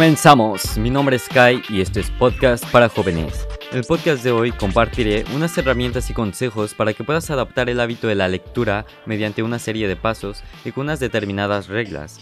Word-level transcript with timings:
Comenzamos, 0.00 0.78
mi 0.78 0.88
nombre 0.88 1.16
es 1.16 1.28
Kai 1.28 1.62
y 1.68 1.82
este 1.82 2.00
es 2.00 2.10
Podcast 2.12 2.64
para 2.70 2.88
Jóvenes. 2.88 3.46
En 3.70 3.76
el 3.76 3.84
podcast 3.84 4.24
de 4.24 4.30
hoy 4.30 4.50
compartiré 4.50 5.26
unas 5.36 5.58
herramientas 5.58 6.08
y 6.08 6.14
consejos 6.14 6.72
para 6.72 6.94
que 6.94 7.04
puedas 7.04 7.28
adaptar 7.28 7.68
el 7.68 7.80
hábito 7.80 8.08
de 8.08 8.14
la 8.14 8.26
lectura 8.26 8.86
mediante 9.04 9.42
una 9.42 9.58
serie 9.58 9.88
de 9.88 9.96
pasos 9.96 10.42
y 10.64 10.72
con 10.72 10.86
unas 10.86 11.00
determinadas 11.00 11.68
reglas. 11.68 12.18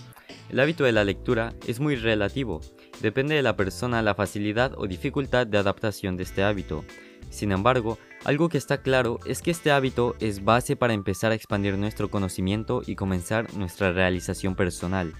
El 0.51 0.59
hábito 0.59 0.83
de 0.83 0.91
la 0.91 1.05
lectura 1.05 1.55
es 1.69 1.79
muy 1.79 1.95
relativo, 1.95 2.63
depende 3.01 3.37
de 3.37 3.43
la 3.43 3.55
persona 3.55 4.03
la 4.03 4.17
facilidad 4.17 4.73
o 4.77 4.89
dificultad 4.89 5.47
de 5.47 5.59
adaptación 5.59 6.17
de 6.17 6.25
este 6.25 6.43
hábito. 6.43 6.85
Sin 7.31 7.53
embargo, 7.53 7.97
algo 8.25 8.49
que 8.49 8.59
está 8.59 8.79
claro 8.79 9.21
es 9.25 9.41
que 9.41 9.53
este 9.53 9.71
hábito 9.71 10.17
es 10.19 10.43
base 10.43 10.75
para 10.75 10.95
empezar 10.95 11.31
a 11.31 11.37
expandir 11.37 11.79
nuestro 11.79 12.11
conocimiento 12.11 12.83
y 12.85 12.97
comenzar 12.97 13.55
nuestra 13.55 13.93
realización 13.93 14.57
personal. 14.57 15.15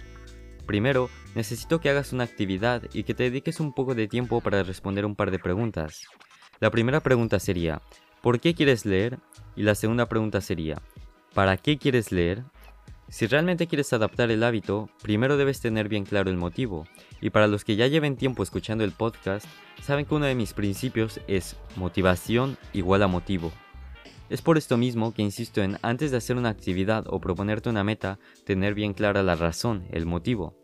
Primero, 0.69 1.09
necesito 1.35 1.81
que 1.81 1.89
hagas 1.89 2.13
una 2.13 2.25
actividad 2.25 2.83
y 2.93 3.05
que 3.05 3.15
te 3.15 3.23
dediques 3.23 3.59
un 3.59 3.73
poco 3.73 3.95
de 3.95 4.07
tiempo 4.07 4.43
para 4.43 4.63
responder 4.63 5.07
un 5.07 5.17
par 5.17 5.31
de 5.31 5.39
preguntas. 5.39 6.03
La 6.61 6.71
primera 6.71 7.01
pregunta 7.01 7.41
sería, 7.41 7.81
¿por 8.21 8.39
qué 8.39 8.53
quieres 8.53 8.85
leer? 8.85 9.19
Y 9.57 9.63
la 9.63 9.75
segunda 9.75 10.11
pregunta 10.11 10.43
sería, 10.43 10.83
¿para 11.33 11.57
qué 11.57 11.79
quieres 11.79 12.13
leer? 12.13 12.45
Si 13.09 13.27
realmente 13.27 13.67
quieres 13.67 13.95
adaptar 13.95 14.31
el 14.31 14.43
hábito, 14.45 14.91
primero 15.01 15.39
debes 15.39 15.63
tener 15.63 15.89
bien 15.89 16.05
claro 16.05 16.29
el 16.29 16.37
motivo. 16.37 16.87
Y 17.23 17.31
para 17.31 17.47
los 17.47 17.65
que 17.65 17.77
ya 17.77 17.87
lleven 17.87 18.19
tiempo 18.19 18.43
escuchando 18.43 18.85
el 18.85 18.93
podcast, 18.93 19.47
saben 19.81 20.05
que 20.05 20.17
uno 20.17 20.27
de 20.27 20.35
mis 20.35 20.53
principios 20.53 21.19
es 21.29 21.57
motivación 21.77 22.59
igual 22.75 23.03
a 23.03 23.09
motivo. 23.09 23.55
Es 24.31 24.43
por 24.43 24.59
esto 24.59 24.77
mismo 24.77 25.15
que 25.15 25.23
insisto 25.23 25.63
en 25.63 25.79
antes 25.83 26.11
de 26.11 26.19
hacer 26.19 26.37
una 26.37 26.51
actividad 26.51 27.05
o 27.09 27.21
proponerte 27.21 27.71
una 27.71 27.85
meta, 27.85 28.19
tener 28.45 28.75
bien 28.75 28.93
clara 28.93 29.23
la 29.23 29.37
razón, 29.37 29.87
el 29.91 30.05
motivo. 30.05 30.55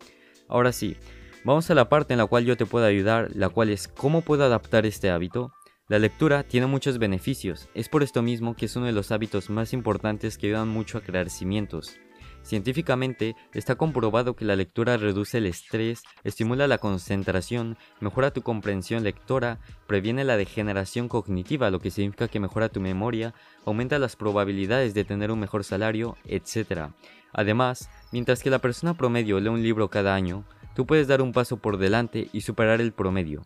Ahora 0.49 0.73
sí, 0.73 0.97
vamos 1.45 1.71
a 1.71 1.75
la 1.75 1.89
parte 1.89 2.13
en 2.13 2.19
la 2.19 2.27
cual 2.27 2.45
yo 2.45 2.57
te 2.57 2.67
puedo 2.67 2.85
ayudar, 2.85 3.31
la 3.35 3.49
cual 3.49 3.71
es 3.71 3.89
cómo 3.89 4.21
puedo 4.21 4.45
adaptar 4.45 4.85
este 4.85 5.11
hábito. 5.11 5.53
La 5.89 5.99
lectura 5.99 6.43
tiene 6.43 6.67
muchos 6.67 6.99
beneficios, 6.99 7.69
es 7.75 7.89
por 7.89 8.03
esto 8.03 8.23
mismo 8.23 8.55
que 8.55 8.67
es 8.67 8.77
uno 8.77 8.87
de 8.87 8.93
los 8.93 9.13
hábitos 9.13 9.51
más 9.51 9.73
importantes 9.73 10.37
que 10.37 10.49
ayudan 10.49 10.69
mucho 10.69 10.99
a 10.99 11.03
crear 11.03 11.31
cimientos. 11.31 11.99
Científicamente 12.45 13.37
está 13.55 13.75
comprobado 13.77 14.37
que 14.37 14.45
la 14.45 14.55
lectura 14.55 14.99
reduce 14.99 15.39
el 15.39 15.47
estrés, 15.47 16.03
estimula 16.25 16.69
la 16.69 16.77
concentración, 16.77 17.79
mejora 18.01 18.33
tu 18.33 18.43
comprensión 18.43 19.03
lectora, 19.03 19.61
previene 19.87 20.25
la 20.25 20.37
degeneración 20.37 21.09
cognitiva, 21.09 21.71
lo 21.71 21.81
que 21.81 21.91
significa 21.91 22.29
que 22.29 22.41
mejora 22.41 22.69
tu 22.69 22.81
memoria, 22.81 23.33
aumenta 23.65 23.99
las 23.99 24.15
probabilidades 24.15 24.93
de 24.93 25.05
tener 25.05 25.31
un 25.31 25.41
mejor 25.41 25.65
salario, 25.65 26.19
etc. 26.27 26.91
Además, 27.33 27.89
mientras 28.13 28.43
que 28.43 28.51
la 28.51 28.59
persona 28.59 28.93
promedio 28.93 29.41
lee 29.41 29.49
un 29.49 29.63
libro 29.63 29.89
cada 29.89 30.15
año, 30.15 30.45
tú 30.75 30.85
puedes 30.85 31.09
dar 31.09 31.23
un 31.23 31.33
paso 31.33 31.57
por 31.57 31.79
delante 31.79 32.29
y 32.35 32.43
superar 32.43 32.83
el 32.83 32.93
promedio. 32.93 33.43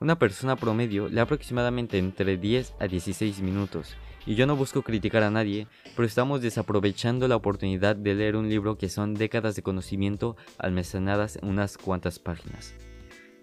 Una 0.00 0.18
persona 0.18 0.56
promedio 0.56 1.10
lee 1.10 1.18
aproximadamente 1.18 1.98
entre 1.98 2.38
10 2.38 2.74
a 2.80 2.86
16 2.86 3.42
minutos, 3.42 3.96
y 4.24 4.34
yo 4.34 4.46
no 4.46 4.56
busco 4.56 4.80
criticar 4.80 5.22
a 5.22 5.30
nadie, 5.30 5.66
pero 5.94 6.06
estamos 6.06 6.40
desaprovechando 6.40 7.28
la 7.28 7.36
oportunidad 7.36 7.96
de 7.96 8.14
leer 8.14 8.34
un 8.34 8.48
libro 8.48 8.78
que 8.78 8.88
son 8.88 9.12
décadas 9.12 9.56
de 9.56 9.62
conocimiento 9.62 10.38
almacenadas 10.56 11.36
en 11.36 11.50
unas 11.50 11.76
cuantas 11.76 12.18
páginas. 12.18 12.74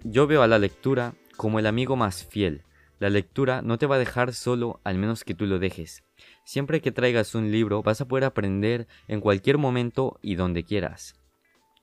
Yo 0.04 0.26
veo 0.26 0.42
a 0.42 0.48
la 0.48 0.58
lectura 0.58 1.14
como 1.36 1.60
el 1.60 1.68
amigo 1.68 1.96
más 1.96 2.26
fiel. 2.26 2.64
La 2.98 3.12
lectura 3.12 3.62
no 3.62 3.78
te 3.78 3.86
va 3.86 3.98
a 3.98 4.00
dejar 4.00 4.34
solo 4.34 4.82
al 4.84 4.98
menos 4.98 5.24
que 5.24 5.36
tú 5.36 5.46
lo 5.46 5.60
dejes. 5.60 6.06
Siempre 6.44 6.82
que 6.82 6.92
traigas 6.92 7.36
un 7.36 7.52
libro 7.52 7.84
vas 7.84 8.02
a 8.02 8.08
poder 8.08 8.24
aprender 8.24 8.88
en 9.08 9.22
cualquier 9.22 9.60
momento 9.60 10.18
y 10.24 10.34
donde 10.34 10.64
quieras. 10.64 11.14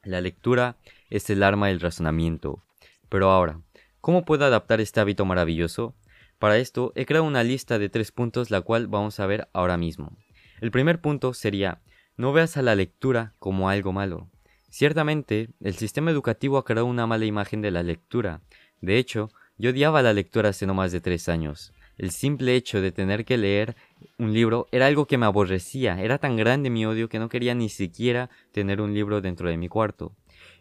La 0.03 0.21
lectura 0.21 0.79
es 1.11 1.31
el 1.31 1.45
arma 1.45 1.69
del 1.69 1.79
razonamiento. 1.79 2.65
Pero 3.09 3.31
ahora, 3.31 3.61
¿cómo 4.05 4.27
puedo 4.27 4.45
adaptar 4.45 4.83
este 4.83 5.01
hábito 5.01 5.25
maravilloso? 5.25 5.95
Para 6.39 6.59
esto 6.59 6.93
he 6.95 7.07
creado 7.07 7.25
una 7.25 7.43
lista 7.43 7.79
de 7.79 7.89
tres 7.89 8.13
puntos 8.13 8.51
la 8.51 8.61
cual 8.61 8.87
vamos 8.87 9.19
a 9.19 9.25
ver 9.25 9.49
ahora 9.55 9.79
mismo. 9.79 10.13
El 10.61 10.71
primer 10.71 11.01
punto 11.01 11.33
sería, 11.33 11.81
no 12.19 12.35
veas 12.35 12.59
a 12.59 12.63
la 12.63 12.75
lectura 12.75 13.33
como 13.39 13.71
algo 13.71 13.95
malo. 13.95 14.29
Ciertamente, 14.69 15.49
el 15.63 15.77
sistema 15.77 16.11
educativo 16.11 16.59
ha 16.59 16.67
creado 16.67 16.85
una 16.85 17.07
mala 17.07 17.25
imagen 17.25 17.63
de 17.63 17.71
la 17.71 17.83
lectura. 17.83 18.43
De 18.83 18.99
hecho, 18.99 19.31
yo 19.57 19.71
odiaba 19.71 20.03
la 20.03 20.13
lectura 20.13 20.51
hace 20.51 20.67
no 20.67 20.75
más 20.75 20.93
de 20.93 21.01
tres 21.01 21.31
años. 21.31 21.73
El 21.97 22.11
simple 22.11 22.57
hecho 22.57 22.83
de 22.83 22.93
tener 22.93 23.25
que 23.25 23.39
leer 23.39 23.75
un 24.19 24.35
libro 24.35 24.67
era 24.71 24.87
algo 24.87 25.07
que 25.07 25.17
me 25.17 25.25
aborrecía, 25.25 25.99
era 26.03 26.19
tan 26.19 26.37
grande 26.37 26.69
mi 26.69 26.85
odio 26.85 27.09
que 27.09 27.19
no 27.19 27.31
quería 27.31 27.55
ni 27.55 27.71
siquiera 27.71 28.29
tener 28.53 28.83
un 28.83 28.93
libro 28.93 29.23
dentro 29.23 29.49
de 29.49 29.57
mi 29.57 29.69
cuarto 29.69 30.13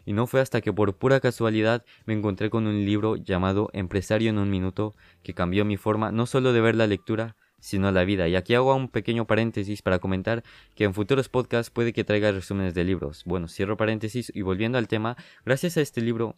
y 0.04 0.12
no 0.12 0.26
fue 0.26 0.40
hasta 0.40 0.60
que 0.60 0.72
por 0.72 0.96
pura 0.96 1.20
casualidad 1.20 1.84
me 2.06 2.14
encontré 2.14 2.50
con 2.50 2.66
un 2.66 2.84
libro 2.84 3.16
llamado 3.16 3.70
Empresario 3.72 4.30
en 4.30 4.38
un 4.38 4.50
minuto 4.50 4.94
que 5.22 5.34
cambió 5.34 5.64
mi 5.64 5.76
forma 5.76 6.12
no 6.12 6.26
solo 6.26 6.52
de 6.52 6.60
ver 6.60 6.74
la 6.74 6.86
lectura, 6.86 7.36
sino 7.60 7.90
la 7.90 8.04
vida. 8.04 8.28
Y 8.28 8.36
aquí 8.36 8.54
hago 8.54 8.74
un 8.74 8.88
pequeño 8.88 9.26
paréntesis 9.26 9.80
para 9.80 9.98
comentar 9.98 10.44
que 10.74 10.84
en 10.84 10.92
futuros 10.92 11.30
podcasts 11.30 11.70
puede 11.70 11.94
que 11.94 12.04
traiga 12.04 12.30
resúmenes 12.30 12.74
de 12.74 12.84
libros. 12.84 13.22
Bueno, 13.24 13.48
cierro 13.48 13.78
paréntesis 13.78 14.30
y 14.34 14.42
volviendo 14.42 14.76
al 14.76 14.86
tema, 14.86 15.16
gracias 15.46 15.78
a 15.78 15.80
este 15.80 16.02
libro 16.02 16.36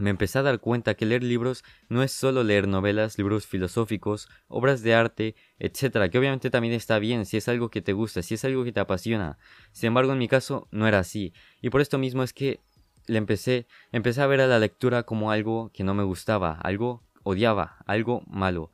me 0.00 0.10
empecé 0.10 0.38
a 0.38 0.42
dar 0.42 0.60
cuenta 0.60 0.94
que 0.94 1.06
leer 1.06 1.22
libros 1.22 1.62
no 1.88 2.02
es 2.02 2.12
solo 2.12 2.42
leer 2.42 2.66
novelas, 2.66 3.18
libros 3.18 3.46
filosóficos, 3.46 4.28
obras 4.48 4.82
de 4.82 4.94
arte, 4.94 5.34
etcétera, 5.58 6.08
que 6.08 6.18
obviamente 6.18 6.50
también 6.50 6.74
está 6.74 6.98
bien 6.98 7.26
si 7.26 7.36
es 7.36 7.48
algo 7.48 7.70
que 7.70 7.82
te 7.82 7.92
gusta, 7.92 8.22
si 8.22 8.34
es 8.34 8.44
algo 8.44 8.64
que 8.64 8.72
te 8.72 8.80
apasiona. 8.80 9.38
Sin 9.72 9.88
embargo, 9.88 10.12
en 10.12 10.18
mi 10.18 10.28
caso 10.28 10.68
no 10.70 10.88
era 10.88 10.98
así, 10.98 11.32
y 11.60 11.70
por 11.70 11.80
esto 11.80 11.98
mismo 11.98 12.22
es 12.22 12.32
que 12.32 12.60
le 13.10 13.18
empecé, 13.18 13.66
empecé 13.92 14.22
a 14.22 14.26
ver 14.26 14.40
a 14.40 14.46
la 14.46 14.58
lectura 14.58 15.02
como 15.02 15.30
algo 15.30 15.70
que 15.74 15.84
no 15.84 15.94
me 15.94 16.04
gustaba, 16.04 16.52
algo 16.52 17.02
odiaba, 17.24 17.76
algo 17.86 18.22
malo. 18.26 18.70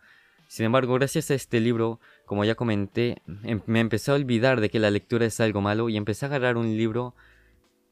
Sin 0.49 0.67
embargo, 0.67 0.95
gracias 0.95 1.31
a 1.31 1.35
este 1.35 1.59
libro, 1.59 2.01
como 2.27 2.45
ya 2.45 2.55
comenté, 2.55 3.23
em, 3.43 3.61
me 3.67 3.81
empecé 3.81 4.11
a 4.11 4.15
olvidar 4.15 4.61
de 4.61 4.71
que 4.71 4.79
la 4.79 4.91
lectura 4.91 5.27
es 5.27 5.41
algo 5.41 5.61
malo 5.61 5.89
y 5.89 5.97
empecé 5.97 6.27
a 6.27 6.29
agarrar 6.29 6.57
un 6.57 6.77
libro 6.77 7.15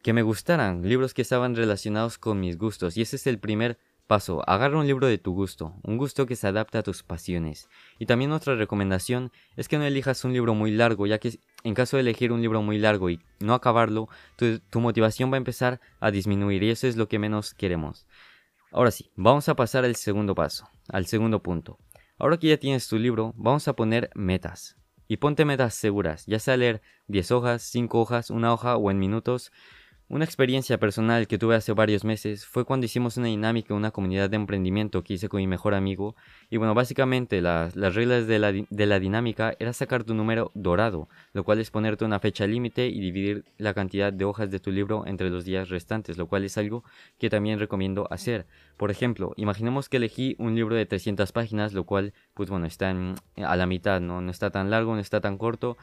que 0.02 0.12
me 0.12 0.22
gustaran, 0.22 0.86
libros 0.86 1.14
que 1.14 1.22
estaban 1.22 1.56
relacionados 1.56 2.18
con 2.18 2.38
mis 2.38 2.58
gustos. 2.58 2.96
Y 2.96 3.02
ese 3.02 3.16
es 3.16 3.26
el 3.26 3.38
primer 3.38 3.78
Paso, 4.06 4.42
agarra 4.46 4.78
un 4.78 4.86
libro 4.86 5.06
de 5.06 5.16
tu 5.16 5.32
gusto, 5.32 5.74
un 5.82 5.96
gusto 5.96 6.26
que 6.26 6.36
se 6.36 6.46
adapte 6.46 6.76
a 6.76 6.82
tus 6.82 7.02
pasiones. 7.02 7.70
Y 7.98 8.04
también 8.04 8.32
otra 8.32 8.54
recomendación 8.54 9.32
es 9.56 9.66
que 9.66 9.78
no 9.78 9.84
elijas 9.84 10.24
un 10.26 10.34
libro 10.34 10.54
muy 10.54 10.70
largo, 10.70 11.06
ya 11.06 11.18
que 11.18 11.38
en 11.62 11.72
caso 11.72 11.96
de 11.96 12.02
elegir 12.02 12.30
un 12.30 12.42
libro 12.42 12.60
muy 12.60 12.76
largo 12.76 13.08
y 13.08 13.20
no 13.40 13.54
acabarlo, 13.54 14.08
tu, 14.36 14.80
motivación 14.80 15.32
va 15.32 15.36
a 15.36 15.38
empezar 15.38 15.80
a 16.00 16.10
disminuir 16.10 16.62
y 16.62 16.70
eso 16.70 16.86
es 16.86 16.96
lo 16.96 17.08
que 17.08 17.18
menos 17.18 17.54
queremos. 17.54 18.06
Ahora 18.72 18.90
sí, 18.90 19.10
vamos 19.16 19.48
a 19.48 19.56
pasar 19.56 19.86
al 19.86 19.96
segundo 19.96 20.34
paso, 20.34 20.68
al 20.88 21.06
segundo 21.06 21.42
punto. 21.42 21.78
Ahora 22.18 22.36
que 22.36 22.48
ya 22.48 22.58
tienes 22.58 22.86
tu 22.86 22.98
libro, 22.98 23.32
vamos 23.36 23.68
a 23.68 23.72
poner 23.74 24.10
metas. 24.14 24.76
Y 25.08 25.16
ponte 25.16 25.46
metas 25.46 25.74
seguras, 25.74 26.26
ya 26.26 26.38
sea 26.38 26.58
leer 26.58 26.82
10 27.08 27.30
hojas, 27.30 27.62
5 27.62 28.00
hojas, 28.00 28.30
una 28.30 28.52
hoja 28.52 28.76
o 28.76 28.90
en 28.90 28.98
minutos, 28.98 29.50
una 30.08 30.26
experiencia 30.26 30.78
personal 30.78 31.26
que 31.26 31.38
tuve 31.38 31.56
hace 31.56 31.72
varios 31.72 32.04
meses 32.04 32.44
fue 32.44 32.66
cuando 32.66 32.84
hicimos 32.84 33.16
una 33.16 33.28
dinámica 33.28 33.72
en 33.72 33.78
una 33.78 33.90
comunidad 33.90 34.28
de 34.28 34.36
emprendimiento 34.36 35.02
que 35.02 35.14
hice 35.14 35.30
con 35.30 35.38
mi 35.38 35.46
mejor 35.46 35.72
amigo. 35.74 36.14
Y 36.50 36.58
bueno, 36.58 36.74
básicamente 36.74 37.40
las 37.40 37.74
reglas 37.74 38.26
de 38.26 38.38
la, 38.38 38.52
de 38.52 38.86
la 38.86 39.00
dinámica 39.00 39.54
era 39.58 39.72
sacar 39.72 40.04
tu 40.04 40.14
número 40.14 40.50
dorado, 40.54 41.08
lo 41.32 41.42
cual 41.42 41.58
es 41.58 41.70
ponerte 41.70 42.04
una 42.04 42.20
fecha 42.20 42.46
límite 42.46 42.86
y 42.88 43.00
dividir 43.00 43.44
la 43.56 43.72
cantidad 43.72 44.12
de 44.12 44.26
hojas 44.26 44.50
de 44.50 44.60
tu 44.60 44.70
libro 44.70 45.06
entre 45.06 45.30
los 45.30 45.46
días 45.46 45.70
restantes, 45.70 46.18
lo 46.18 46.26
cual 46.26 46.44
es 46.44 46.58
algo 46.58 46.84
que 47.18 47.30
también 47.30 47.58
recomiendo 47.58 48.06
hacer. 48.10 48.46
Por 48.76 48.90
ejemplo, 48.90 49.32
imaginemos 49.36 49.88
que 49.88 49.96
elegí 49.96 50.36
un 50.38 50.54
libro 50.54 50.76
de 50.76 50.84
300 50.84 51.32
páginas, 51.32 51.72
lo 51.72 51.84
cual, 51.84 52.12
pues 52.34 52.50
bueno, 52.50 52.66
está 52.66 52.94
a 53.36 53.56
la 53.56 53.66
mitad, 53.66 54.02
¿no? 54.02 54.20
no 54.20 54.30
está 54.30 54.50
tan 54.50 54.68
largo, 54.68 54.94
no 54.94 55.00
está 55.00 55.22
tan 55.22 55.38
corto 55.38 55.78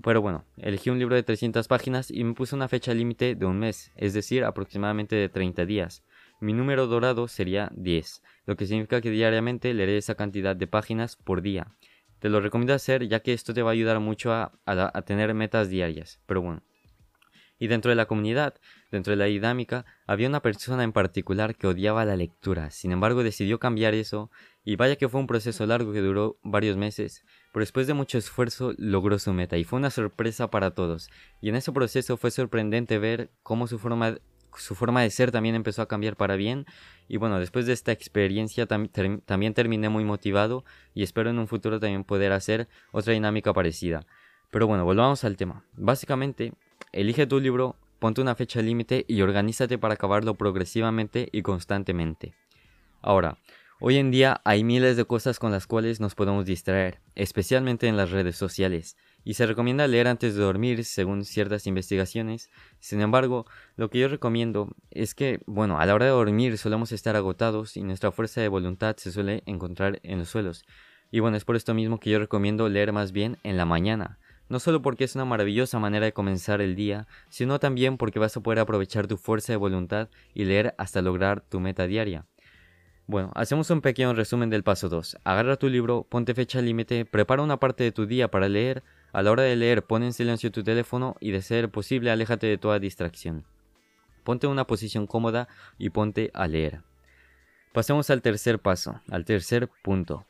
pero 0.00 0.22
bueno, 0.22 0.44
elegí 0.56 0.90
un 0.90 0.98
libro 0.98 1.14
de 1.14 1.22
300 1.22 1.68
páginas 1.68 2.10
y 2.10 2.24
me 2.24 2.34
puse 2.34 2.54
una 2.54 2.68
fecha 2.68 2.94
límite 2.94 3.34
de 3.34 3.44
un 3.44 3.58
mes, 3.58 3.92
es 3.96 4.14
decir, 4.14 4.44
aproximadamente 4.44 5.16
de 5.16 5.28
30 5.28 5.66
días. 5.66 6.02
Mi 6.40 6.52
número 6.52 6.86
dorado 6.86 7.28
sería 7.28 7.70
10, 7.76 8.22
lo 8.46 8.56
que 8.56 8.66
significa 8.66 9.00
que 9.00 9.10
diariamente 9.10 9.72
leeré 9.74 9.98
esa 9.98 10.14
cantidad 10.14 10.56
de 10.56 10.66
páginas 10.66 11.16
por 11.16 11.42
día. 11.42 11.68
Te 12.18 12.28
lo 12.30 12.40
recomiendo 12.40 12.74
hacer 12.74 13.06
ya 13.06 13.20
que 13.20 13.32
esto 13.32 13.52
te 13.52 13.62
va 13.62 13.70
a 13.70 13.72
ayudar 13.74 14.00
mucho 14.00 14.32
a, 14.32 15.02
tener 15.04 15.34
metas 15.34 15.68
diarias, 15.68 16.20
pero 16.26 16.40
bueno. 16.40 16.62
Y 17.58 17.68
dentro 17.68 17.90
de 17.90 17.96
la 17.96 18.06
comunidad, 18.06 18.54
dentro 18.90 19.12
de 19.12 19.16
la 19.16 19.26
dinámica, 19.26 19.84
había 20.06 20.28
una 20.28 20.42
persona 20.42 20.82
en 20.82 20.92
particular 20.92 21.54
que 21.54 21.68
odiaba 21.68 22.04
la 22.04 22.16
lectura, 22.16 22.70
sin 22.70 22.90
embargo 22.90 23.22
decidió 23.22 23.60
cambiar 23.60 23.94
eso, 23.94 24.30
y 24.64 24.76
vaya 24.76 24.96
que 24.96 25.08
fue 25.08 25.20
un 25.20 25.26
proceso 25.26 25.66
largo 25.66 25.92
que 25.92 26.00
duró 26.00 26.38
varios 26.42 26.76
meses, 26.76 27.24
pero 27.52 27.62
después 27.62 27.86
de 27.86 27.94
mucho 27.94 28.18
esfuerzo 28.18 28.72
logró 28.78 29.18
su 29.18 29.32
meta 29.32 29.56
y 29.56 29.64
fue 29.64 29.78
una 29.78 29.90
sorpresa 29.90 30.50
para 30.50 30.72
todos. 30.72 31.10
Y 31.40 31.48
en 31.48 31.56
ese 31.56 31.72
proceso 31.72 32.16
fue 32.16 32.30
sorprendente 32.30 32.98
ver 32.98 33.30
cómo 33.42 33.66
su 33.66 33.78
forma, 33.78 34.18
su 34.56 34.74
forma 34.74 35.02
de 35.02 35.10
ser 35.10 35.30
también 35.30 35.54
empezó 35.54 35.82
a 35.82 35.88
cambiar 35.88 36.16
para 36.16 36.36
bien. 36.36 36.66
Y 37.08 37.16
bueno, 37.16 37.38
después 37.38 37.66
de 37.66 37.72
esta 37.72 37.92
experiencia 37.92 38.66
también 38.66 39.54
terminé 39.54 39.88
muy 39.88 40.04
motivado 40.04 40.64
y 40.94 41.02
espero 41.02 41.30
en 41.30 41.38
un 41.38 41.48
futuro 41.48 41.80
también 41.80 42.04
poder 42.04 42.32
hacer 42.32 42.68
otra 42.92 43.12
dinámica 43.12 43.52
parecida. 43.52 44.06
Pero 44.50 44.66
bueno, 44.66 44.84
volvamos 44.84 45.24
al 45.24 45.36
tema. 45.36 45.64
Básicamente, 45.74 46.52
elige 46.92 47.26
tu 47.26 47.40
libro 47.40 47.76
ponte 48.02 48.20
una 48.20 48.34
fecha 48.34 48.60
límite 48.60 49.04
y 49.06 49.22
organízate 49.22 49.78
para 49.78 49.94
acabarlo 49.94 50.34
progresivamente 50.34 51.28
y 51.30 51.42
constantemente. 51.42 52.34
Ahora, 53.00 53.38
hoy 53.84 53.96
en 53.96 54.12
día 54.12 54.40
hay 54.44 54.62
miles 54.62 54.96
de 54.96 55.04
cosas 55.04 55.40
con 55.40 55.50
las 55.50 55.66
cuales 55.66 55.98
nos 55.98 56.14
podemos 56.14 56.46
distraer, 56.46 57.00
especialmente 57.16 57.88
en 57.88 57.96
las 57.96 58.12
redes 58.12 58.36
sociales, 58.36 58.96
y 59.24 59.34
se 59.34 59.44
recomienda 59.44 59.88
leer 59.88 60.06
antes 60.06 60.36
de 60.36 60.42
dormir 60.42 60.84
según 60.84 61.24
ciertas 61.24 61.66
investigaciones. 61.66 62.48
Sin 62.78 63.00
embargo, 63.00 63.44
lo 63.74 63.90
que 63.90 63.98
yo 63.98 64.06
recomiendo 64.06 64.68
es 64.92 65.16
que, 65.16 65.40
bueno, 65.46 65.80
a 65.80 65.86
la 65.86 65.96
hora 65.96 66.06
de 66.06 66.12
dormir 66.12 66.58
solemos 66.58 66.92
estar 66.92 67.16
agotados 67.16 67.76
y 67.76 67.82
nuestra 67.82 68.12
fuerza 68.12 68.40
de 68.40 68.46
voluntad 68.46 68.94
se 68.98 69.10
suele 69.10 69.42
encontrar 69.46 69.98
en 70.04 70.20
los 70.20 70.28
suelos. 70.28 70.64
Y 71.10 71.18
bueno, 71.18 71.36
es 71.36 71.44
por 71.44 71.56
esto 71.56 71.74
mismo 71.74 71.98
que 71.98 72.10
yo 72.10 72.20
recomiendo 72.20 72.68
leer 72.68 72.92
más 72.92 73.10
bien 73.10 73.36
en 73.42 73.56
la 73.56 73.64
mañana. 73.64 74.20
No 74.48 74.60
solo 74.60 74.80
porque 74.80 75.02
es 75.02 75.16
una 75.16 75.24
maravillosa 75.24 75.80
manera 75.80 76.06
de 76.06 76.12
comenzar 76.12 76.60
el 76.60 76.76
día, 76.76 77.08
sino 77.30 77.58
también 77.58 77.96
porque 77.96 78.20
vas 78.20 78.36
a 78.36 78.40
poder 78.42 78.60
aprovechar 78.60 79.08
tu 79.08 79.16
fuerza 79.16 79.52
de 79.52 79.56
voluntad 79.56 80.08
y 80.34 80.44
leer 80.44 80.76
hasta 80.78 81.02
lograr 81.02 81.40
tu 81.40 81.58
meta 81.58 81.88
diaria. 81.88 82.26
Bueno, 83.12 83.30
hacemos 83.34 83.68
un 83.68 83.82
pequeño 83.82 84.14
resumen 84.14 84.48
del 84.48 84.62
paso 84.62 84.88
2. 84.88 85.18
Agarra 85.22 85.56
tu 85.56 85.68
libro, 85.68 86.06
ponte 86.08 86.32
fecha 86.32 86.62
límite, 86.62 87.04
prepara 87.04 87.42
una 87.42 87.58
parte 87.58 87.84
de 87.84 87.92
tu 87.92 88.06
día 88.06 88.30
para 88.30 88.48
leer, 88.48 88.82
a 89.12 89.20
la 89.20 89.30
hora 89.30 89.42
de 89.42 89.54
leer, 89.54 89.84
pon 89.84 90.02
en 90.02 90.14
silencio 90.14 90.50
tu 90.50 90.64
teléfono 90.64 91.16
y 91.20 91.30
de 91.30 91.42
ser 91.42 91.68
posible 91.68 92.10
aléjate 92.10 92.46
de 92.46 92.56
toda 92.56 92.78
distracción. 92.78 93.44
Ponte 94.24 94.46
en 94.46 94.52
una 94.52 94.66
posición 94.66 95.06
cómoda 95.06 95.46
y 95.76 95.90
ponte 95.90 96.30
a 96.32 96.48
leer. 96.48 96.80
Pasemos 97.74 98.08
al 98.08 98.22
tercer 98.22 98.60
paso, 98.60 99.02
al 99.10 99.26
tercer 99.26 99.68
punto. 99.82 100.24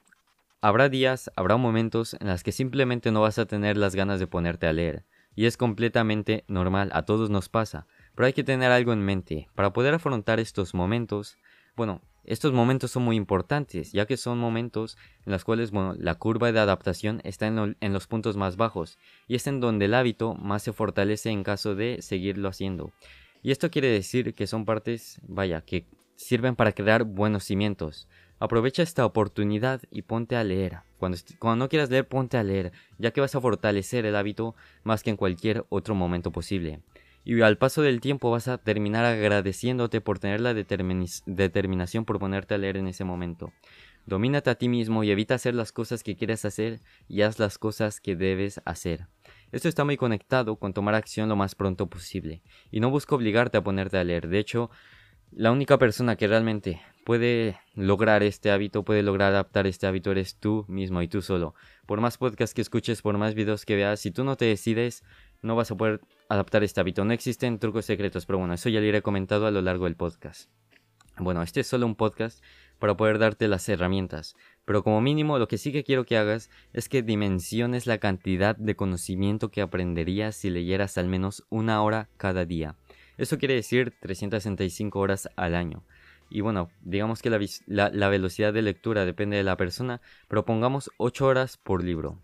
Habrá 0.61 0.89
días, 0.89 1.31
habrá 1.37 1.57
momentos 1.59 2.17
en 2.19 2.27
los 2.27 2.43
que 2.43 2.51
simplemente 2.51 3.13
no 3.13 3.21
vas 3.21 3.39
a 3.39 3.47
tener 3.47 3.77
las 3.77 3.95
ganas 3.95 4.19
de 4.19 4.27
ponerte 4.27 4.67
a 4.67 4.73
leer. 4.73 5.05
Y 5.37 5.47
es 5.47 5.57
completamente 5.57 6.43
normal, 6.49 6.91
a 6.95 7.05
todos 7.05 7.31
nos 7.31 7.49
pasa. 7.49 7.87
Pero 8.17 8.27
hay 8.27 8.33
que 8.33 8.43
tener 8.43 8.73
algo 8.73 8.93
en 8.93 9.05
mente. 9.05 9.49
Para 9.55 9.73
poder 9.73 9.95
afrontar 9.95 10.41
estos 10.41 10.75
momentos, 10.75 11.37
bueno, 11.77 12.03
estos 12.25 12.53
momentos 12.53 12.93
son 12.93 13.03
muy 13.03 13.17
importantes, 13.17 13.93
ya 13.93 14.07
que 14.07 14.17
son 14.17 14.39
momentos 14.39 14.97
en 15.27 15.33
los 15.33 15.45
cuales 15.45 15.73
la 15.73 16.15
curva 16.15 16.53
de 16.53 16.61
adaptación 16.61 17.21
está 17.25 17.47
en, 17.47 17.77
en, 17.81 17.93
los 17.93 18.07
puntos 18.07 18.37
más 18.37 18.57
bajos, 18.57 18.99
y 19.27 19.35
es 19.35 19.47
en 19.47 19.61
donde 19.61 19.87
el 19.87 19.95
hábito 19.95 20.35
más 20.35 20.63
se 20.63 20.73
fortalece 20.73 21.31
en 21.31 21.43
caso 21.43 21.75
de 21.75 22.01
seguirlo 22.01 22.49
haciendo. 22.49 22.93
Y 23.43 23.51
esto 23.51 23.71
quiere 23.71 23.89
decir 23.89 24.35
que 24.35 24.47
son 24.47 24.65
partes, 24.65 25.21
vaya, 25.27 25.63
que 25.63 25.87
sirven 26.15 26.55
para 26.55 26.73
crear 26.73 27.03
buenos 27.03 27.45
cimientos. 27.45 28.09
Aprovecha 28.39 28.83
esta 28.83 29.05
oportunidad 29.05 29.83
y 29.91 30.03
ponte 30.03 30.37
a 30.37 30.45
leer. 30.45 30.79
Cuando, 30.99 31.19
cuando 31.41 31.65
no 31.65 31.69
quieras 31.69 31.91
leer, 31.91 32.07
ponte 32.07 32.37
a 32.37 32.45
leer, 32.45 32.73
ya 32.99 33.11
que 33.11 33.21
vas 33.21 33.35
a 33.35 33.41
fortalecer 33.41 34.07
el 34.07 34.15
hábito 34.15 34.55
más 34.85 35.03
que 35.03 35.11
en 35.11 35.17
cualquier 35.17 35.65
otro 35.71 35.95
momento 35.97 36.31
posible 36.31 36.81
y 37.25 37.41
al 37.41 37.59
paso 37.59 37.83
del 37.83 38.01
tiempo 38.01 38.31
vas 38.31 38.49
a 38.49 38.59
terminar 38.59 39.05
agradeciéndote 39.05 40.01
por 40.01 40.19
tener 40.19 40.41
la 40.41 40.55
determinación 40.55 42.05
por 42.05 42.19
ponerte 42.19 42.55
a 42.55 42.59
leer 42.59 42.77
en 42.77 42.89
ese 42.89 43.05
momento. 43.05 43.53
Domínate 44.05 44.51
a 44.51 44.57
ti 44.57 44.69
mismo 44.69 45.05
y 45.05 45.11
evita 45.11 45.37
hacer 45.37 45.55
las 45.55 45.71
cosas 45.71 46.03
que 46.03 46.17
quieres 46.17 46.45
hacer 46.45 46.81
y 47.09 47.23
haz 47.23 47.39
las 47.39 47.59
cosas 47.59 48.01
que 48.01 48.17
debes 48.17 48.61
hacer. 48.65 49.07
Esto 49.53 49.69
está 49.69 49.85
muy 49.85 49.97
conectado 49.97 50.57
con 50.57 50.73
tomar 50.73 50.95
acción 50.95 51.29
lo 51.29 51.37
más 51.37 51.55
pronto 51.55 51.87
posible 51.89 52.43
y 52.71 52.81
no 52.81 52.91
busco 52.91 53.15
obligarte 53.15 53.59
a 53.59 53.63
ponerte 53.63 53.99
a 53.99 54.05
leer. 54.05 54.29
De 54.29 54.41
hecho, 54.41 54.71
la 55.31 55.53
única 55.53 55.79
persona 55.79 56.17
que 56.17 56.27
realmente 56.27 56.81
puede 57.05 57.59
lograr 57.75 58.23
este 58.23 58.51
hábito, 58.51 58.85
puede 58.85 59.03
lograr 59.03 59.33
adaptar 59.33 59.67
este 59.67 59.87
hábito 59.87 60.11
eres 60.11 60.37
tú 60.37 60.65
mismo 60.69 61.01
y 61.01 61.09
tú 61.09 61.23
solo. 61.23 61.55
Por 61.87 62.01
más 62.01 62.19
podcasts 62.19 62.55
que 62.55 62.61
escuches, 62.61 63.03
por 63.03 63.17
más 63.19 63.35
videos 63.35 63.65
que 63.65 63.77
veas, 63.77 64.01
si 64.01 64.11
tú 64.11 64.25
no 64.25 64.37
te 64.37 64.45
decides, 64.47 65.05
no 65.43 65.57
vas 65.57 65.71
a 65.71 65.77
poder 65.77 66.01
adaptar 66.29 66.63
este 66.63 66.81
hábito. 66.81 67.05
No 67.05 67.13
existen 67.13 67.59
trucos 67.59 67.85
secretos, 67.85 68.27
pero 68.27 68.39
bueno, 68.39 68.55
eso 68.55 68.69
ya 68.69 68.81
lo 68.81 68.87
iré 68.87 69.03
comentado 69.03 69.47
a 69.47 69.51
lo 69.51 69.61
largo 69.61 69.85
del 69.85 69.97
podcast. 69.97 70.49
Bueno, 71.19 71.43
este 71.43 71.61
es 71.61 71.67
solo 71.67 71.85
un 71.87 71.95
podcast 71.95 72.43
para 72.79 72.97
poder 72.97 73.19
darte 73.19 73.47
las 73.47 73.69
herramientas, 73.69 74.35
pero 74.65 74.83
como 74.83 75.01
mínimo 75.01 75.39
lo 75.39 75.47
que 75.47 75.59
sí 75.59 75.71
que 75.71 75.85
quiero 75.85 76.05
que 76.05 76.17
hagas 76.17 76.51
es 76.73 76.89
que 76.89 77.03
dimensiones 77.03 77.87
la 77.87 77.99
cantidad 77.99 78.57
de 78.57 78.77
conocimiento 78.77 79.51
que 79.51 79.61
aprenderías 79.61 80.35
si 80.37 80.51
leyeras 80.51 80.99
al 80.99 81.09
menos 81.09 81.45
una 81.51 81.83
hora 81.83 82.09
cada 82.17 82.45
día. 82.45 82.77
Eso 83.19 83.39
quiere 83.39 83.55
decir 83.55 83.95
365 84.01 84.99
horas 84.99 85.29
al 85.37 85.55
año. 85.55 85.85
Y 86.31 86.41
bueno, 86.41 86.71
digamos 86.81 87.21
que 87.21 87.31
la, 87.67 87.91
la 87.91 88.09
velocidad 88.09 88.55
de 88.55 88.63
lectura 88.63 89.05
depende 89.05 89.37
de 89.37 89.45
la 89.45 89.59
persona, 89.59 90.01
pero 90.29 90.47
pongamos 90.47 90.91
8 90.97 91.27
horas 91.27 91.59
por 91.59 91.85
libro. 91.85 92.19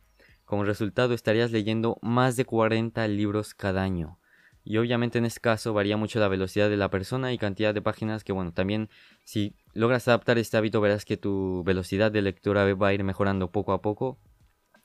Como 0.49 0.65
resultado 0.65 1.13
estarías 1.13 1.53
leyendo 1.53 1.99
más 2.01 2.35
de 2.37 2.47
40 2.47 3.07
libros 3.07 3.53
cada 3.53 3.83
año. 3.83 4.19
Y 4.65 4.79
obviamente 4.79 5.19
en 5.19 5.27
este 5.27 5.41
caso 5.41 5.75
varía 5.75 5.99
mucho 5.99 6.21
la 6.21 6.29
velocidad 6.29 6.71
de 6.71 6.79
la 6.79 6.89
persona 6.89 7.35
y 7.35 7.39
cantidad 7.39 7.75
de 7.75 7.83
páginas 7.83 8.25
que 8.25 8.33
bueno, 8.33 8.55
también 8.55 8.89
si 9.25 9.55
logras 9.75 10.09
adaptar 10.09 10.39
este 10.39 10.57
hábito 10.57 10.81
verás 10.81 11.05
que 11.05 11.19
tu 11.19 11.63
velocidad 11.65 12.11
de 12.11 12.23
lectura 12.23 12.65
va 12.73 12.89
a 12.89 12.95
ir 12.95 13.05
mejorando 13.05 13.53
poco 13.53 13.75
a 13.75 13.83
poco 13.83 14.19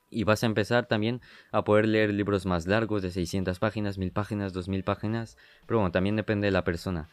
y 0.10 0.26
vas 0.26 0.44
a 0.44 0.48
empezar 0.48 0.86
también 0.88 1.22
a 1.54 1.64
poder 1.64 1.88
leer 1.88 2.14
libros 2.14 2.46
más 2.46 2.68
largos 2.68 3.02
de 3.02 3.12
600 3.12 3.58
páginas, 3.60 3.98
1000 3.98 4.12
páginas, 4.12 4.52
2000 4.52 4.84
páginas, 4.84 5.38
pero 5.66 5.80
bueno, 5.80 5.94
también 5.94 6.18
depende 6.18 6.48
de 6.48 6.52
la 6.52 6.66
persona. 6.66 7.08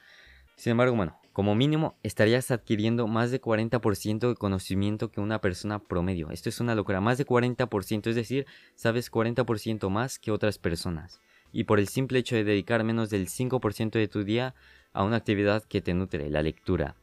Sin 0.61 0.73
embargo, 0.73 0.95
bueno, 0.95 1.19
como 1.33 1.55
mínimo 1.55 1.97
estarías 2.03 2.51
adquiriendo 2.51 3.07
más 3.07 3.31
de 3.31 3.41
40% 3.41 4.29
de 4.29 4.35
conocimiento 4.35 5.11
que 5.11 5.23
una 5.23 5.41
persona 5.41 5.79
promedio. 5.79 6.31
Esto 6.31 6.51
es 6.51 6.61
una 6.61 6.75
locura, 6.75 7.01
más 7.01 7.17
de 7.17 7.25
40%, 7.25 8.11
es 8.11 8.15
decir, 8.15 8.45
sabes 8.75 9.11
40% 9.11 9.89
más 9.89 10.19
que 10.19 10.31
otras 10.31 10.59
personas. 10.59 11.23
Y 11.51 11.65
por 11.65 11.79
el 11.79 11.89
simple 11.89 12.19
hecho 12.19 12.37
de 12.37 12.45
dedicar 12.45 12.85
menos 12.85 13.09
del 13.09 13.29
5% 13.29 13.93
de 13.93 14.07
tu 14.07 14.23
día 14.23 14.55
a 14.93 15.03
una 15.03 15.17
actividad 15.17 15.65
que 15.65 15.81
te 15.81 15.95
nutre, 15.95 16.29
la 16.29 16.43
lectura. 16.43 16.95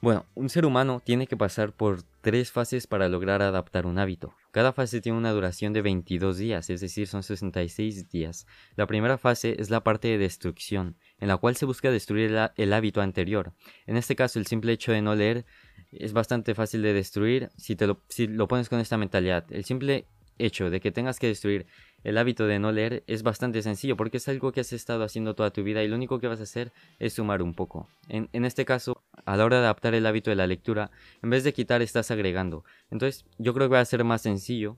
Bueno, 0.00 0.26
un 0.34 0.48
ser 0.48 0.66
humano 0.66 1.00
tiene 1.04 1.28
que 1.28 1.36
pasar 1.36 1.70
por 1.70 2.02
tres 2.22 2.50
fases 2.50 2.88
para 2.88 3.08
lograr 3.08 3.42
adaptar 3.42 3.86
un 3.86 4.00
hábito. 4.00 4.34
Cada 4.50 4.72
fase 4.72 5.00
tiene 5.00 5.16
una 5.16 5.30
duración 5.30 5.72
de 5.72 5.80
22 5.80 6.38
días, 6.38 6.68
es 6.70 6.80
decir, 6.80 7.06
son 7.06 7.22
66 7.22 8.10
días. 8.10 8.48
La 8.74 8.88
primera 8.88 9.16
fase 9.16 9.54
es 9.60 9.70
la 9.70 9.84
parte 9.84 10.08
de 10.08 10.18
destrucción, 10.18 10.96
en 11.22 11.28
la 11.28 11.36
cual 11.36 11.54
se 11.54 11.66
busca 11.66 11.88
destruir 11.88 12.36
el 12.56 12.72
hábito 12.72 13.00
anterior. 13.00 13.52
En 13.86 13.96
este 13.96 14.16
caso, 14.16 14.40
el 14.40 14.46
simple 14.48 14.72
hecho 14.72 14.90
de 14.90 15.02
no 15.02 15.14
leer 15.14 15.46
es 15.92 16.12
bastante 16.12 16.52
fácil 16.52 16.82
de 16.82 16.92
destruir 16.92 17.48
si, 17.56 17.76
te 17.76 17.86
lo, 17.86 18.02
si 18.08 18.26
lo 18.26 18.48
pones 18.48 18.68
con 18.68 18.80
esta 18.80 18.96
mentalidad. 18.96 19.44
El 19.52 19.64
simple 19.64 20.06
hecho 20.38 20.68
de 20.68 20.80
que 20.80 20.90
tengas 20.90 21.20
que 21.20 21.28
destruir 21.28 21.66
el 22.02 22.18
hábito 22.18 22.48
de 22.48 22.58
no 22.58 22.72
leer 22.72 23.04
es 23.06 23.22
bastante 23.22 23.62
sencillo 23.62 23.96
porque 23.96 24.16
es 24.16 24.26
algo 24.26 24.50
que 24.50 24.62
has 24.62 24.72
estado 24.72 25.04
haciendo 25.04 25.36
toda 25.36 25.52
tu 25.52 25.62
vida 25.62 25.84
y 25.84 25.86
lo 25.86 25.94
único 25.94 26.18
que 26.18 26.26
vas 26.26 26.40
a 26.40 26.42
hacer 26.42 26.72
es 26.98 27.12
sumar 27.12 27.40
un 27.40 27.54
poco. 27.54 27.88
En, 28.08 28.28
en, 28.32 28.44
este 28.44 28.64
caso, 28.64 29.04
a 29.24 29.36
la 29.36 29.44
hora 29.44 29.58
de 29.58 29.66
adaptar 29.66 29.94
el 29.94 30.06
hábito 30.06 30.30
de 30.30 30.36
la 30.36 30.48
lectura, 30.48 30.90
en 31.22 31.30
vez 31.30 31.44
de 31.44 31.52
quitar 31.52 31.82
estás 31.82 32.10
agregando. 32.10 32.64
Entonces 32.90 33.26
yo 33.38 33.54
creo 33.54 33.68
que 33.68 33.74
va 33.74 33.80
a 33.80 33.84
ser 33.84 34.02
más 34.02 34.22
sencillo, 34.22 34.76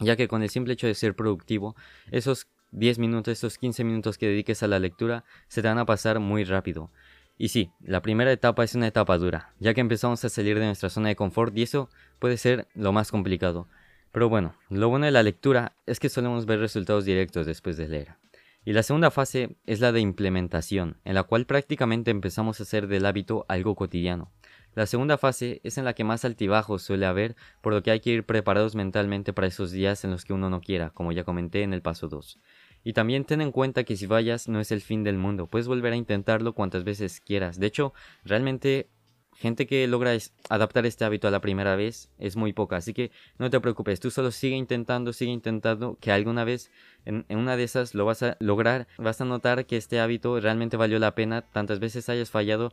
ya 0.00 0.16
que 0.16 0.28
con 0.28 0.42
el 0.42 0.50
simple 0.50 0.74
hecho 0.74 0.86
de 0.86 0.94
ser 0.94 1.16
productivo, 1.16 1.76
esos 2.10 2.46
10 2.72 2.98
minutos, 2.98 3.32
esos 3.32 3.58
15 3.58 3.84
minutos 3.84 4.18
que 4.18 4.26
dediques 4.26 4.62
a 4.62 4.68
la 4.68 4.78
lectura 4.78 5.24
se 5.48 5.62
te 5.62 5.68
van 5.68 5.78
a 5.78 5.86
pasar 5.86 6.20
muy 6.20 6.44
rápido. 6.44 6.90
Y 7.38 7.48
sí, 7.48 7.70
la 7.80 8.02
primera 8.02 8.32
etapa 8.32 8.64
es 8.64 8.74
una 8.74 8.86
etapa 8.86 9.18
dura, 9.18 9.54
ya 9.58 9.74
que 9.74 9.80
empezamos 9.80 10.24
a 10.24 10.28
salir 10.28 10.58
de 10.58 10.66
nuestra 10.66 10.90
zona 10.90 11.08
de 11.08 11.16
confort 11.16 11.56
y 11.56 11.62
eso 11.62 11.88
puede 12.18 12.36
ser 12.36 12.68
lo 12.74 12.92
más 12.92 13.10
complicado. 13.10 13.68
Pero 14.12 14.28
bueno, 14.28 14.54
lo 14.68 14.88
bueno 14.88 15.06
de 15.06 15.12
la 15.12 15.22
lectura 15.22 15.74
es 15.86 15.98
que 15.98 16.08
solemos 16.08 16.46
ver 16.46 16.60
resultados 16.60 17.04
directos 17.04 17.46
después 17.46 17.76
de 17.76 17.88
leer. 17.88 18.16
Y 18.64 18.74
la 18.74 18.84
segunda 18.84 19.10
fase 19.10 19.56
es 19.66 19.80
la 19.80 19.90
de 19.90 20.00
implementación, 20.00 20.98
en 21.04 21.14
la 21.14 21.24
cual 21.24 21.46
prácticamente 21.46 22.12
empezamos 22.12 22.60
a 22.60 22.62
hacer 22.62 22.86
del 22.86 23.06
hábito 23.06 23.44
algo 23.48 23.74
cotidiano. 23.74 24.30
La 24.74 24.86
segunda 24.86 25.18
fase 25.18 25.60
es 25.64 25.78
en 25.78 25.84
la 25.84 25.94
que 25.94 26.04
más 26.04 26.24
altibajos 26.24 26.82
suele 26.82 27.06
haber, 27.06 27.34
por 27.60 27.74
lo 27.74 27.82
que 27.82 27.90
hay 27.90 28.00
que 28.00 28.10
ir 28.10 28.24
preparados 28.24 28.74
mentalmente 28.74 29.32
para 29.32 29.48
esos 29.48 29.72
días 29.72 30.04
en 30.04 30.12
los 30.12 30.24
que 30.24 30.32
uno 30.32 30.48
no 30.48 30.60
quiera, 30.60 30.90
como 30.90 31.10
ya 31.12 31.24
comenté 31.24 31.62
en 31.62 31.74
el 31.74 31.82
paso 31.82 32.08
2. 32.08 32.38
Y 32.84 32.92
también 32.92 33.24
ten 33.24 33.40
en 33.40 33.52
cuenta 33.52 33.84
que 33.84 33.96
si 33.96 34.06
vayas 34.06 34.48
no 34.48 34.60
es 34.60 34.72
el 34.72 34.80
fin 34.80 35.04
del 35.04 35.16
mundo, 35.16 35.46
puedes 35.46 35.68
volver 35.68 35.92
a 35.92 35.96
intentarlo 35.96 36.54
cuantas 36.54 36.84
veces 36.84 37.20
quieras. 37.20 37.58
De 37.58 37.66
hecho, 37.66 37.92
realmente 38.24 38.88
gente 39.34 39.66
que 39.66 39.86
logra 39.86 40.16
adaptar 40.48 40.86
este 40.86 41.04
hábito 41.04 41.26
a 41.26 41.30
la 41.30 41.40
primera 41.40 41.74
vez 41.76 42.10
es 42.18 42.36
muy 42.36 42.52
poca, 42.52 42.76
así 42.76 42.92
que 42.92 43.10
no 43.38 43.50
te 43.50 43.60
preocupes, 43.60 43.98
tú 43.98 44.10
solo 44.10 44.30
sigue 44.30 44.56
intentando, 44.56 45.12
sigue 45.12 45.32
intentando, 45.32 45.96
que 46.00 46.12
alguna 46.12 46.44
vez 46.44 46.70
en, 47.04 47.24
una 47.30 47.56
de 47.56 47.64
esas 47.64 47.94
lo 47.94 48.04
vas 48.04 48.22
a 48.22 48.36
lograr, 48.40 48.86
vas 48.98 49.20
a 49.20 49.24
notar 49.24 49.66
que 49.66 49.76
este 49.76 50.00
hábito 50.00 50.38
realmente 50.38 50.76
valió 50.76 50.98
la 50.98 51.14
pena, 51.14 51.42
tantas 51.42 51.80
veces 51.80 52.08
hayas 52.08 52.30
fallado, 52.30 52.72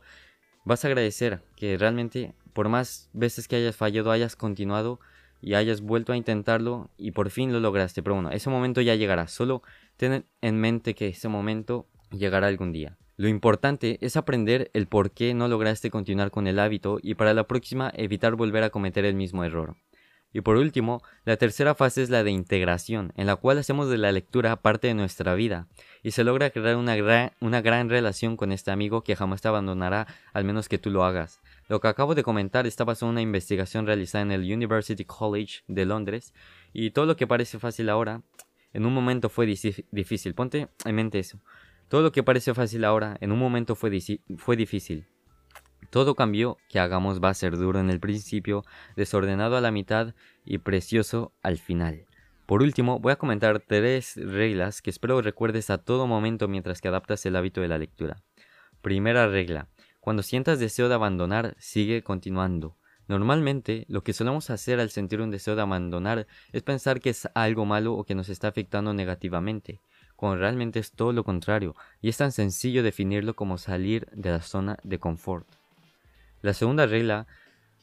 vas 0.64 0.84
a 0.84 0.88
agradecer 0.88 1.42
que 1.56 1.76
realmente 1.76 2.34
por 2.52 2.68
más 2.68 3.08
veces 3.12 3.48
que 3.48 3.56
hayas 3.56 3.76
fallado 3.76 4.10
hayas 4.10 4.36
continuado 4.36 5.00
y 5.40 5.54
hayas 5.54 5.80
vuelto 5.80 6.12
a 6.12 6.16
intentarlo 6.16 6.90
y 6.96 7.12
por 7.12 7.30
fin 7.30 7.52
lo 7.52 7.60
lograste, 7.60 8.02
pero 8.02 8.14
bueno, 8.14 8.30
ese 8.30 8.50
momento 8.50 8.80
ya 8.80 8.94
llegará, 8.94 9.28
solo 9.28 9.62
ten 9.96 10.24
en 10.40 10.56
mente 10.60 10.94
que 10.94 11.08
ese 11.08 11.28
momento 11.28 11.86
llegará 12.10 12.46
algún 12.46 12.72
día. 12.72 12.96
Lo 13.16 13.28
importante 13.28 13.98
es 14.00 14.16
aprender 14.16 14.70
el 14.72 14.86
por 14.86 15.10
qué 15.10 15.34
no 15.34 15.46
lograste 15.46 15.90
continuar 15.90 16.30
con 16.30 16.46
el 16.46 16.58
hábito 16.58 16.98
y 17.02 17.14
para 17.14 17.34
la 17.34 17.44
próxima 17.44 17.92
evitar 17.94 18.34
volver 18.34 18.62
a 18.62 18.70
cometer 18.70 19.04
el 19.04 19.14
mismo 19.14 19.44
error. 19.44 19.76
Y 20.32 20.42
por 20.42 20.56
último, 20.56 21.02
la 21.24 21.36
tercera 21.36 21.74
fase 21.74 22.02
es 22.02 22.10
la 22.10 22.22
de 22.22 22.30
integración, 22.30 23.12
en 23.16 23.26
la 23.26 23.36
cual 23.36 23.58
hacemos 23.58 23.90
de 23.90 23.98
la 23.98 24.12
lectura 24.12 24.56
parte 24.56 24.86
de 24.86 24.94
nuestra 24.94 25.34
vida 25.34 25.66
y 26.02 26.12
se 26.12 26.24
logra 26.24 26.50
crear 26.50 26.76
una 26.76 26.94
gran, 26.96 27.32
una 27.40 27.60
gran 27.60 27.90
relación 27.90 28.36
con 28.36 28.52
este 28.52 28.70
amigo 28.70 29.02
que 29.02 29.16
jamás 29.16 29.42
te 29.42 29.48
abandonará 29.48 30.06
al 30.32 30.44
menos 30.44 30.68
que 30.68 30.78
tú 30.78 30.90
lo 30.90 31.04
hagas. 31.04 31.40
Lo 31.70 31.78
que 31.78 31.86
acabo 31.86 32.16
de 32.16 32.24
comentar 32.24 32.66
está 32.66 32.82
basado 32.82 33.10
en 33.10 33.12
una 33.12 33.22
investigación 33.22 33.86
realizada 33.86 34.22
en 34.22 34.32
el 34.32 34.40
University 34.40 35.04
College 35.04 35.60
de 35.68 35.86
Londres 35.86 36.34
y 36.72 36.90
todo 36.90 37.06
lo 37.06 37.14
que 37.14 37.28
parece 37.28 37.60
fácil 37.60 37.88
ahora, 37.90 38.22
en 38.72 38.86
un 38.86 38.92
momento 38.92 39.28
fue 39.28 39.46
difícil. 39.46 40.34
Ponte 40.34 40.66
en 40.84 40.94
mente 40.96 41.20
eso. 41.20 41.38
Todo 41.86 42.02
lo 42.02 42.10
que 42.10 42.24
parece 42.24 42.54
fácil 42.54 42.84
ahora, 42.84 43.16
en 43.20 43.30
un 43.30 43.38
momento 43.38 43.76
fue, 43.76 43.96
fue 44.36 44.56
difícil. 44.56 45.06
Todo 45.90 46.16
cambio 46.16 46.56
que 46.68 46.80
hagamos 46.80 47.22
va 47.22 47.28
a 47.28 47.34
ser 47.34 47.56
duro 47.56 47.78
en 47.78 47.88
el 47.88 48.00
principio, 48.00 48.64
desordenado 48.96 49.56
a 49.56 49.60
la 49.60 49.70
mitad 49.70 50.16
y 50.44 50.58
precioso 50.58 51.32
al 51.40 51.58
final. 51.58 52.04
Por 52.46 52.64
último, 52.64 52.98
voy 52.98 53.12
a 53.12 53.16
comentar 53.16 53.60
tres 53.60 54.16
reglas 54.16 54.82
que 54.82 54.90
espero 54.90 55.22
recuerdes 55.22 55.70
a 55.70 55.78
todo 55.78 56.08
momento 56.08 56.48
mientras 56.48 56.80
que 56.80 56.88
adaptas 56.88 57.24
el 57.26 57.36
hábito 57.36 57.60
de 57.60 57.68
la 57.68 57.78
lectura. 57.78 58.24
Primera 58.82 59.28
regla. 59.28 59.68
Cuando 60.00 60.22
sientas 60.22 60.58
deseo 60.58 60.88
de 60.88 60.94
abandonar, 60.94 61.54
sigue 61.58 62.02
continuando. 62.02 62.76
Normalmente, 63.06 63.84
lo 63.88 64.02
que 64.02 64.12
solemos 64.12 64.50
hacer 64.50 64.80
al 64.80 64.90
sentir 64.90 65.20
un 65.20 65.30
deseo 65.30 65.56
de 65.56 65.62
abandonar 65.62 66.26
es 66.52 66.62
pensar 66.62 67.00
que 67.00 67.10
es 67.10 67.28
algo 67.34 67.66
malo 67.66 67.94
o 67.94 68.04
que 68.04 68.14
nos 68.14 68.28
está 68.28 68.48
afectando 68.48 68.94
negativamente, 68.94 69.80
cuando 70.16 70.38
realmente 70.38 70.78
es 70.78 70.92
todo 70.92 71.12
lo 71.12 71.24
contrario, 71.24 71.74
y 72.00 72.08
es 72.08 72.16
tan 72.16 72.30
sencillo 72.30 72.82
definirlo 72.82 73.34
como 73.34 73.58
salir 73.58 74.06
de 74.12 74.30
la 74.30 74.42
zona 74.42 74.78
de 74.84 74.98
confort. 74.98 75.46
La 76.40 76.54
segunda 76.54 76.86
regla 76.86 77.26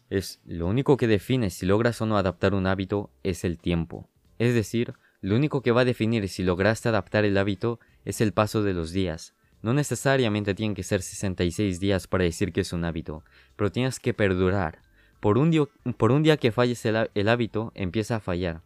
es 0.09 0.39
lo 0.45 0.67
único 0.67 0.97
que 0.97 1.07
define 1.07 1.49
si 1.49 1.65
logras 1.65 2.01
o 2.01 2.05
no 2.05 2.17
adaptar 2.17 2.53
un 2.53 2.65
hábito 2.65 3.09
es 3.23 3.43
el 3.43 3.57
tiempo. 3.57 4.07
Es 4.39 4.53
decir, 4.53 4.93
lo 5.19 5.35
único 5.35 5.61
que 5.61 5.71
va 5.71 5.81
a 5.81 5.85
definir 5.85 6.29
si 6.29 6.43
lograste 6.43 6.89
adaptar 6.89 7.25
el 7.25 7.37
hábito 7.37 7.79
es 8.05 8.21
el 8.21 8.31
paso 8.31 8.63
de 8.63 8.73
los 8.73 8.91
días. 8.91 9.33
No 9.61 9.73
necesariamente 9.73 10.53
tienen 10.53 10.75
que 10.75 10.83
ser 10.83 11.01
66 11.01 11.79
días 11.79 12.07
para 12.07 12.23
decir 12.23 12.53
que 12.53 12.61
es 12.61 12.73
un 12.73 12.85
hábito, 12.85 13.23
pero 13.55 13.71
tienes 13.71 13.99
que 13.99 14.13
perdurar. 14.13 14.79
Por 15.19 15.37
un 15.37 15.51
día, 15.51 16.37
que 16.37 16.51
falles 16.51 16.85
el, 16.85 17.09
el 17.13 17.27
hábito, 17.27 17.71
empieza 17.75 18.17
a 18.17 18.19
fallar. 18.19 18.61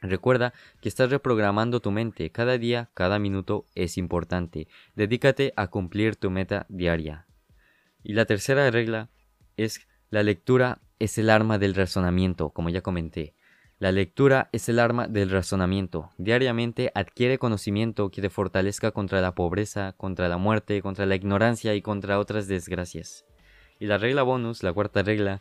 Recuerda 0.00 0.52
que 0.80 0.88
estás 0.88 1.10
reprogramando 1.10 1.80
tu 1.80 1.90
mente. 1.90 2.30
Cada 2.30 2.58
día, 2.58 2.90
cada 2.94 3.18
minuto 3.18 3.66
es 3.74 3.96
importante. 3.96 4.68
Dedícate 4.94 5.52
a 5.56 5.68
cumplir 5.68 6.16
tu 6.16 6.30
meta 6.30 6.66
diaria. 6.68 7.26
Y 8.02 8.14
la 8.14 8.24
tercera 8.24 8.70
regla 8.70 9.08
es 9.56 9.86
la 10.10 10.22
lectura 10.22 10.80
es 10.98 11.18
el 11.18 11.30
arma 11.30 11.58
del 11.58 11.74
razonamiento, 11.74 12.50
como 12.50 12.70
ya 12.70 12.82
comenté. 12.82 13.33
La 13.78 13.90
lectura 13.90 14.48
es 14.52 14.68
el 14.68 14.78
arma 14.78 15.08
del 15.08 15.30
razonamiento. 15.30 16.10
Diariamente 16.16 16.92
adquiere 16.94 17.38
conocimiento 17.38 18.10
que 18.10 18.22
te 18.22 18.30
fortalezca 18.30 18.92
contra 18.92 19.20
la 19.20 19.34
pobreza, 19.34 19.94
contra 19.96 20.28
la 20.28 20.38
muerte, 20.38 20.80
contra 20.80 21.06
la 21.06 21.16
ignorancia 21.16 21.74
y 21.74 21.82
contra 21.82 22.18
otras 22.18 22.46
desgracias. 22.46 23.24
Y 23.80 23.86
la 23.86 23.98
regla 23.98 24.22
bonus, 24.22 24.62
la 24.62 24.72
cuarta 24.72 25.02
regla, 25.02 25.40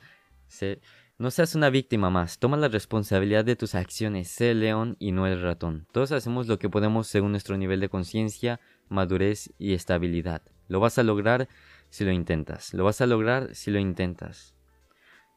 no 1.19 1.29
seas 1.29 1.53
una 1.53 1.69
víctima 1.69 2.09
más, 2.09 2.39
toma 2.39 2.57
la 2.57 2.69
responsabilidad 2.69 3.45
de 3.45 3.55
tus 3.55 3.75
acciones, 3.75 4.29
sé 4.29 4.51
el 4.51 4.61
león 4.61 4.97
y 4.99 5.11
no 5.11 5.27
el 5.27 5.41
ratón. 5.41 5.85
Todos 5.91 6.11
hacemos 6.11 6.47
lo 6.47 6.57
que 6.57 6.69
podemos 6.69 7.07
según 7.07 7.31
nuestro 7.31 7.55
nivel 7.55 7.79
de 7.79 7.89
conciencia, 7.89 8.59
madurez 8.89 9.53
y 9.59 9.73
estabilidad. 9.73 10.41
Lo 10.67 10.79
vas 10.79 10.97
a 10.97 11.03
lograr 11.03 11.47
si 11.89 12.03
lo 12.03 12.11
intentas. 12.11 12.73
Lo 12.73 12.83
vas 12.83 12.99
a 12.99 13.05
lograr 13.05 13.53
si 13.53 13.69
lo 13.69 13.77
intentas. 13.77 14.55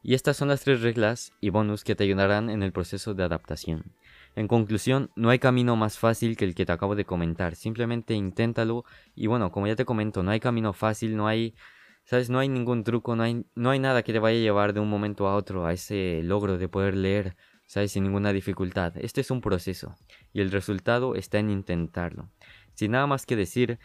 Y 0.03 0.13
estas 0.13 0.37
son 0.37 0.47
las 0.47 0.61
tres 0.61 0.81
reglas 0.81 1.33
y 1.41 1.49
bonus 1.49 1.83
que 1.83 1.95
te 1.95 2.03
ayudarán 2.03 2.49
en 2.49 2.63
el 2.63 2.71
proceso 2.71 3.13
de 3.13 3.23
adaptación. 3.23 3.93
En 4.35 4.47
conclusión, 4.47 5.09
no 5.15 5.31
hay 5.31 5.39
camino 5.39 5.75
más 5.75 5.97
fácil 5.97 6.37
que 6.37 6.45
el 6.45 6.53
que 6.53 6.65
te 6.65 6.71
acabo 6.71 6.95
de 6.95 7.05
comentar. 7.05 7.55
Simplemente 7.55 8.13
inténtalo 8.13 8.85
y 9.15 9.27
bueno, 9.27 9.51
como 9.51 9.65
ya 9.65 9.75
te 9.75 9.85
comento, 9.85 10.21
no 10.21 10.29
hay 10.29 10.39
camino 10.39 10.73
fácil, 10.73 11.17
no 11.17 11.27
hay, 11.27 11.55
sabes, 12.03 12.29
no 12.29 12.37
hay 12.37 12.47
ningún 12.47 12.83
truco, 12.83 13.15
no 13.15 13.23
hay, 13.23 13.45
no 13.55 13.71
hay 13.71 13.79
nada 13.79 14.03
que 14.03 14.13
te 14.13 14.19
vaya 14.19 14.37
a 14.37 14.41
llevar 14.41 14.73
de 14.73 14.79
un 14.79 14.89
momento 14.89 15.27
a 15.27 15.35
otro 15.35 15.65
a 15.65 15.73
ese 15.73 16.21
logro 16.23 16.59
de 16.59 16.69
poder 16.69 16.95
leer, 16.95 17.35
sabes, 17.65 17.93
sin 17.93 18.03
ninguna 18.03 18.31
dificultad. 18.31 18.93
Este 18.97 19.21
es 19.21 19.31
un 19.31 19.41
proceso 19.41 19.95
y 20.33 20.41
el 20.41 20.51
resultado 20.51 21.15
está 21.15 21.39
en 21.39 21.49
intentarlo. 21.49 22.29
Sin 22.75 22.91
nada 22.91 23.07
más 23.07 23.25
que 23.25 23.35
decir, 23.35 23.79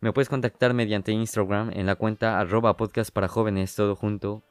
me 0.00 0.12
puedes 0.12 0.28
contactar 0.28 0.74
mediante 0.74 1.12
Instagram 1.12 1.70
en 1.72 1.86
la 1.86 1.94
cuenta 1.94 2.38
arroba 2.38 2.76
podcast 2.76 3.10
para 3.10 3.26
jóvenes 3.26 3.74
todo 3.74 3.96
junto. 3.96 4.44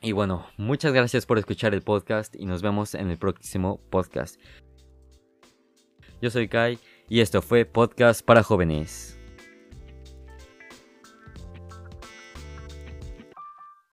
Y 0.00 0.12
bueno, 0.12 0.46
muchas 0.56 0.92
gracias 0.92 1.26
por 1.26 1.38
escuchar 1.38 1.74
el 1.74 1.82
podcast 1.82 2.34
y 2.36 2.46
nos 2.46 2.62
vemos 2.62 2.94
en 2.94 3.10
el 3.10 3.18
próximo 3.18 3.80
podcast. 3.90 4.40
Yo 6.20 6.30
soy 6.30 6.48
Kai 6.48 6.78
y 7.08 7.20
esto 7.20 7.42
fue 7.42 7.64
Podcast 7.64 8.24
para 8.24 8.42
jóvenes. 8.42 9.15